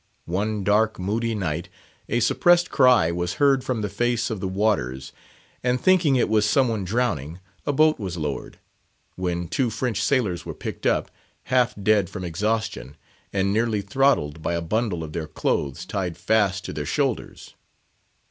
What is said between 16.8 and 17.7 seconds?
shoulders.